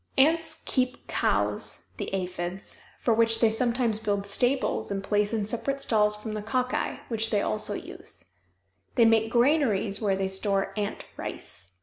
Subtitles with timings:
[0.17, 5.79] Ants keep cows the aphides for which they sometimes build stables and place in separate
[5.79, 8.25] stalls from the cocci, which they also use.
[8.95, 11.75] They make granaries where they store ant rice.